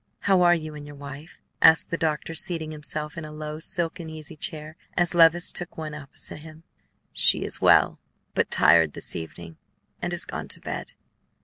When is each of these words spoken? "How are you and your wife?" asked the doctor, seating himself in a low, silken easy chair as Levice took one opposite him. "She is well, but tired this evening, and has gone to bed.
"How 0.21 0.41
are 0.41 0.55
you 0.55 0.73
and 0.73 0.83
your 0.83 0.95
wife?" 0.95 1.39
asked 1.61 1.91
the 1.91 1.95
doctor, 1.97 2.33
seating 2.33 2.71
himself 2.71 3.19
in 3.19 3.23
a 3.23 3.31
low, 3.31 3.59
silken 3.59 4.09
easy 4.09 4.35
chair 4.35 4.75
as 4.97 5.13
Levice 5.13 5.51
took 5.51 5.77
one 5.77 5.93
opposite 5.93 6.37
him. 6.37 6.63
"She 7.13 7.43
is 7.43 7.61
well, 7.61 7.99
but 8.33 8.49
tired 8.49 8.93
this 8.93 9.15
evening, 9.15 9.57
and 10.01 10.11
has 10.11 10.25
gone 10.25 10.47
to 10.47 10.59
bed. 10.59 10.93